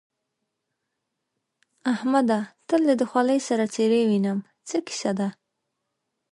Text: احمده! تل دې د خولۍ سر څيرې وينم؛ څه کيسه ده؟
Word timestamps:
احمده! 1.93 2.39
تل 2.67 2.81
دې 2.87 2.95
د 3.01 3.03
خولۍ 3.09 3.39
سر 3.47 3.59
څيرې 3.73 4.01
وينم؛ 4.09 4.39
څه 4.67 4.77
کيسه 4.87 5.11
ده؟ 5.19 5.27